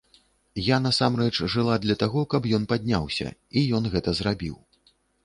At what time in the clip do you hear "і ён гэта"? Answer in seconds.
3.63-4.09